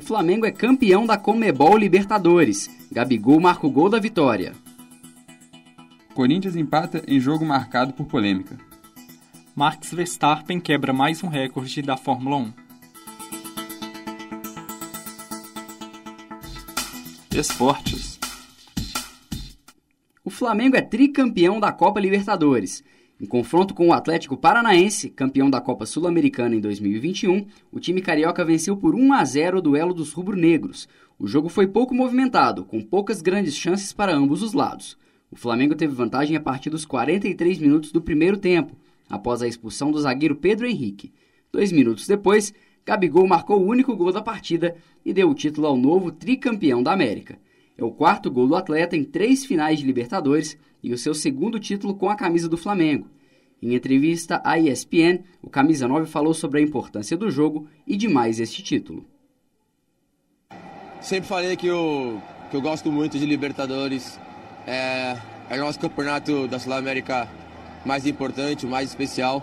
[0.00, 2.70] O Flamengo é campeão da Comebol Libertadores.
[2.90, 4.54] Gabigol marca o gol da vitória.
[6.14, 8.56] Corinthians empata em jogo marcado por polêmica.
[9.54, 12.52] Max Verstappen quebra mais um recorde da Fórmula 1.
[17.34, 18.18] Esportes.
[20.24, 22.82] O Flamengo é tricampeão da Copa Libertadores.
[23.20, 28.42] Em confronto com o Atlético Paranaense, campeão da Copa Sul-Americana em 2021, o time carioca
[28.42, 30.88] venceu por 1 a 0 o duelo dos rubro-negros.
[31.18, 34.96] O jogo foi pouco movimentado, com poucas grandes chances para ambos os lados.
[35.30, 38.74] O Flamengo teve vantagem a partir dos 43 minutos do primeiro tempo,
[39.06, 41.12] após a expulsão do zagueiro Pedro Henrique.
[41.52, 42.54] Dois minutos depois,
[42.86, 46.92] Gabigol marcou o único gol da partida e deu o título ao novo tricampeão da
[46.92, 47.38] América.
[47.80, 51.58] É o quarto gol do atleta em três finais de Libertadores e o seu segundo
[51.58, 53.08] título com a camisa do Flamengo.
[53.62, 58.06] Em entrevista à ESPN, o camisa 9 falou sobre a importância do jogo e de
[58.06, 59.06] mais este título.
[61.00, 64.20] Sempre falei que eu, que eu gosto muito de Libertadores.
[64.66, 65.16] É,
[65.48, 67.26] é o nosso campeonato da Sul-América
[67.86, 69.42] mais importante, mais especial.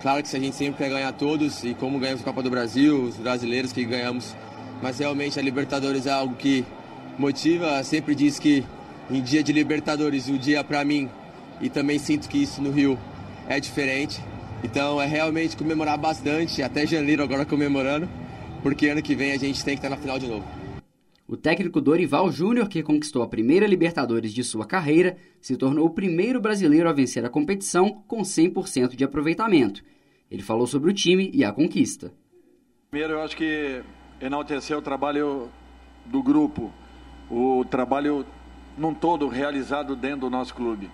[0.00, 2.48] Claro que se a gente sempre quer ganhar todos, e como ganhamos a Copa do
[2.48, 4.34] Brasil, os brasileiros que ganhamos,
[4.82, 6.64] mas realmente a Libertadores é algo que
[7.18, 8.64] motiva, sempre diz que
[9.10, 11.08] em dia de Libertadores, o dia para mim,
[11.60, 12.98] e também sinto que isso no Rio
[13.48, 14.20] é diferente.
[14.62, 18.08] Então é realmente comemorar bastante, até janeiro agora comemorando,
[18.62, 20.44] porque ano que vem a gente tem que estar na final de novo.
[21.26, 25.90] O técnico Dorival Júnior, que conquistou a primeira Libertadores de sua carreira, se tornou o
[25.90, 29.82] primeiro brasileiro a vencer a competição com 100% de aproveitamento.
[30.30, 32.12] Ele falou sobre o time e a conquista.
[32.90, 33.82] Primeiro, eu acho que
[34.20, 35.48] enaltecer o trabalho
[36.06, 36.70] do grupo,
[37.30, 38.26] o trabalho
[38.76, 40.90] num todo realizado dentro do nosso clube.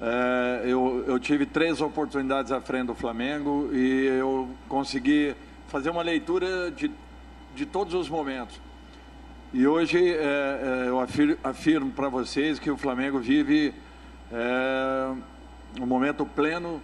[0.00, 5.34] É, eu, eu, tive três oportunidades à frente do Flamengo e eu consegui
[5.68, 6.90] fazer uma leitura de,
[7.54, 8.60] de todos os momentos.
[9.52, 13.72] E hoje é, é, eu afirmo, afirmo para vocês que o Flamengo vive
[14.32, 15.14] é,
[15.80, 16.82] um momento pleno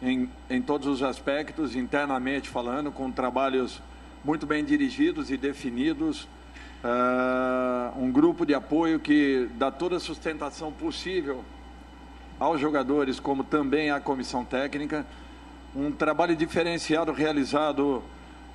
[0.00, 3.82] em, em todos os aspectos, internamente falando, com trabalhos
[4.24, 6.28] muito bem dirigidos e definidos
[6.84, 11.44] uh, um grupo de apoio que dá toda a sustentação possível
[12.38, 15.06] aos jogadores, como também à comissão técnica.
[15.74, 18.02] Um trabalho diferenciado realizado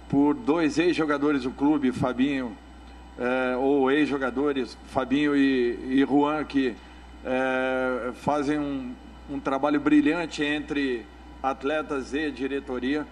[0.09, 2.55] por dois ex-jogadores do clube, Fabinho,
[3.17, 6.75] eh, ou ex-jogadores, Fabinho e, e Juan, que
[7.25, 8.94] eh, fazem um,
[9.29, 11.05] um trabalho brilhante entre
[11.41, 13.07] atletas e diretoria.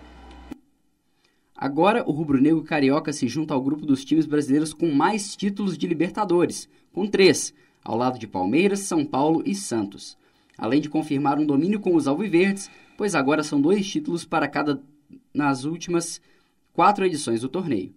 [1.65, 5.87] Agora, o rubro-negro carioca se junta ao grupo dos times brasileiros com mais títulos de
[5.87, 10.15] Libertadores, com três, ao lado de Palmeiras, São Paulo e Santos.
[10.59, 14.79] Além de confirmar um domínio com os alviverdes, pois agora são dois títulos para cada
[15.33, 16.21] nas últimas
[16.71, 17.91] quatro edições do torneio.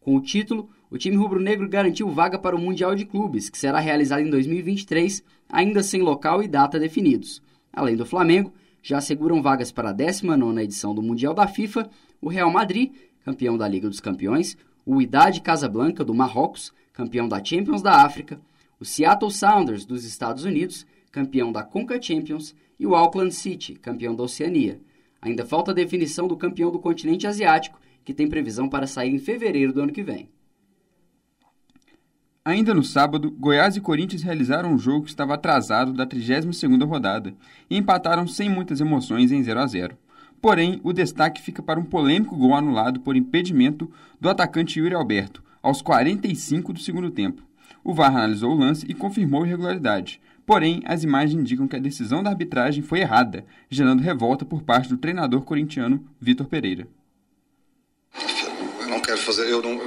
[0.00, 3.80] Com o título, o time rubro-negro garantiu vaga para o Mundial de Clubes, que será
[3.80, 7.42] realizado em 2023, ainda sem local e data definidos.
[7.72, 11.90] Além do Flamengo, já asseguram vagas para a 19ª edição do Mundial da FIFA
[12.20, 12.92] o Real Madrid,
[13.28, 14.56] campeão da Liga dos Campeões,
[14.86, 18.40] o Idade Casablanca, do Marrocos, campeão da Champions da África,
[18.80, 24.14] o Seattle Sounders, dos Estados Unidos, campeão da Conca Champions, e o Auckland City, campeão
[24.14, 24.80] da Oceania.
[25.20, 29.18] Ainda falta a definição do campeão do continente asiático, que tem previsão para sair em
[29.18, 30.30] fevereiro do ano que vem.
[32.42, 37.34] Ainda no sábado, Goiás e Corinthians realizaram um jogo que estava atrasado da 32ª rodada
[37.68, 39.98] e empataram sem muitas emoções em 0 a 0.
[40.40, 43.90] Porém, o destaque fica para um polêmico gol anulado por impedimento
[44.20, 47.42] do atacante Yuri Alberto, aos 45 do segundo tempo.
[47.82, 50.20] O VAR analisou o lance e confirmou a irregularidade.
[50.46, 54.88] Porém, as imagens indicam que a decisão da arbitragem foi errada, gerando revolta por parte
[54.88, 56.88] do treinador corintiano Vitor Pereira.
[58.80, 59.50] Eu não quero fazer.
[59.50, 59.78] Eu não,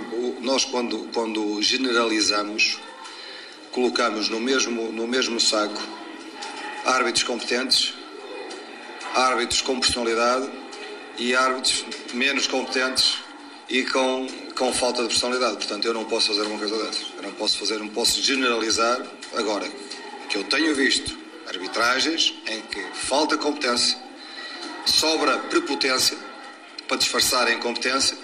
[0.42, 2.80] nós, quando, quando generalizamos,
[3.72, 5.82] colocamos no mesmo, no mesmo saco
[6.86, 8.01] árbitros competentes
[9.16, 10.50] árbitros com personalidade
[11.18, 13.18] e árbitros menos competentes
[13.70, 15.58] e com, com falta de personalidade.
[15.58, 17.08] Portanto, eu não posso fazer uma coisa dessas.
[17.16, 19.02] Eu não posso fazer, não posso generalizar.
[19.36, 19.70] Agora,
[20.30, 21.18] que eu tenho visto
[21.48, 23.98] arbitragens em que falta competência,
[24.86, 26.18] sobra prepotência
[26.88, 28.18] para disfarçar a incompetência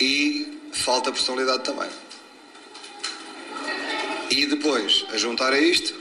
[0.00, 1.88] e falta personalidade também.
[4.30, 5.94] E depois, a juntar a isto,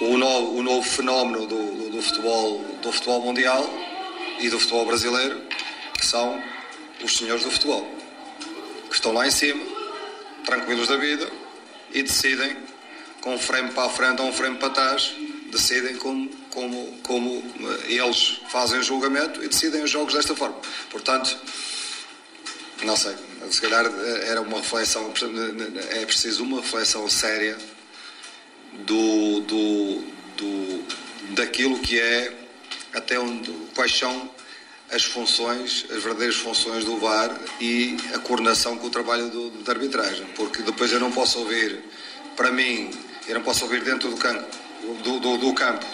[0.00, 3.68] o novo, o novo fenómeno do, do, do, futebol, do futebol mundial
[4.38, 5.42] e do futebol brasileiro,
[5.98, 6.42] que são
[7.04, 7.86] os senhores do futebol,
[8.88, 9.62] que estão lá em cima,
[10.44, 11.30] tranquilos da vida,
[11.92, 12.56] e decidem
[13.20, 15.12] com um frame para a frente ou um frame para trás,
[15.50, 17.44] decidem como, como, como
[17.84, 20.56] eles fazem o julgamento e decidem os jogos desta forma.
[20.88, 21.36] Portanto,
[22.84, 23.14] não sei,
[23.50, 23.84] se calhar
[24.22, 25.12] era uma reflexão,
[25.90, 27.58] é preciso uma reflexão séria
[28.86, 30.04] do, do,
[30.36, 30.84] do,
[31.34, 32.32] daquilo que é
[32.92, 34.30] até onde, quais são
[34.90, 39.72] as funções, as verdadeiras funções do VAR e a coordenação com o trabalho do, da
[39.72, 41.80] arbitragem, porque depois eu não posso ouvir,
[42.36, 42.90] para mim,
[43.28, 44.44] eu não posso ouvir dentro do campo,
[45.04, 45.86] do, do, do campo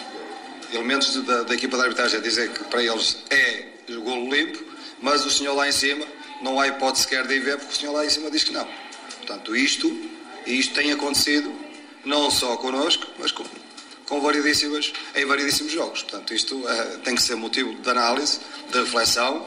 [0.73, 3.67] elementos da, da, equipa de arbitragem a dizer que para eles é
[4.03, 4.63] golo limpo,
[5.01, 6.05] mas o senhor lá em cima
[6.41, 8.51] não há hipótese sequer de ir ver porque o senhor lá em cima diz que
[8.51, 8.67] não.
[9.17, 10.09] Portanto, isto,
[10.45, 11.53] isto tem acontecido
[12.07, 13.43] não só connosco, mas com,
[14.07, 16.03] com variedíssimas, em variedíssimos jogos.
[16.03, 18.39] Portanto, isto é, tem que ser motivo de análise,
[18.71, 19.45] de reflexão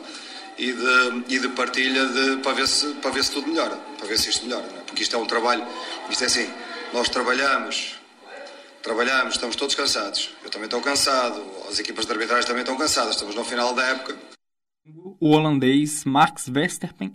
[0.58, 4.06] e de, e de partilha de, para, ver se, para ver se tudo melhora, para
[4.06, 4.66] ver se isto melhora.
[4.66, 4.80] É?
[4.82, 5.66] Porque isto é um trabalho,
[6.10, 6.48] isto é assim,
[6.92, 7.94] nós trabalhamos,
[8.82, 10.30] trabalhamos, estamos todos cansados.
[10.44, 13.84] Eu também estou cansado, as equipas de arbitragem também estão cansadas, estamos no final da
[13.86, 14.16] época.
[15.18, 17.14] O holandês Max Verstappen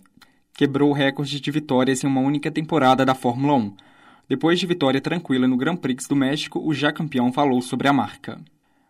[0.54, 3.76] quebrou o recorde de vitórias em uma única temporada da Fórmula 1
[4.28, 7.94] depois de vitória tranquila no Grand Prix do México, o já campeão falou sobre a
[7.94, 8.42] marca.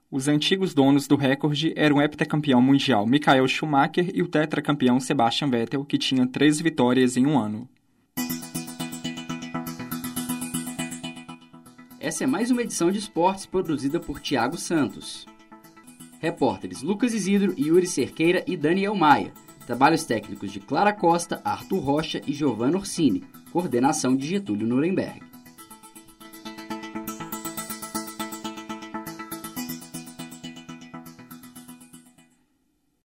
[0.10, 5.50] Os antigos donos do recorde eram o heptacampeão mundial Michael Schumacher e o tetracampeão Sebastian
[5.50, 7.68] Vettel, que tinha três vitórias em um ano.
[12.00, 15.26] Essa é mais uma edição de esportes produzida por Tiago Santos.
[16.20, 19.34] Repórteres Lucas Isidro, Yuri Cerqueira e Daniel Maia.
[19.66, 23.24] Trabalhos técnicos de Clara Costa, Arthur Rocha e Giovanna Orsini.
[23.52, 25.22] Coordenação de Getúlio Nuremberg.